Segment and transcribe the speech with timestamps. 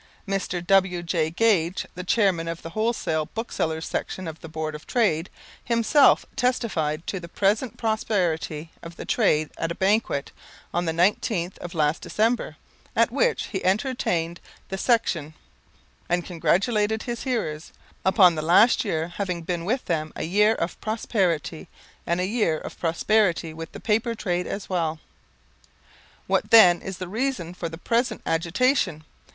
[0.27, 0.65] Mr.
[0.65, 1.29] W.J.
[1.29, 5.29] Gage, the Chairman of the Wholesale Booksellers' Section of the Board of Trade,
[5.63, 10.31] himself testified to the present prosperity of the Trade at a Banquet
[10.73, 12.55] on the 19th of last December,
[12.95, 15.35] at which he entertained the Section,
[16.09, 17.71] and congratulated his hearers
[18.03, 21.67] "upon the last year having been with them a year of prosperity,
[22.07, 24.97] and a year of prosperity with the Paper Trade as well."
[26.25, 29.03] What then is the reason for the present agitation?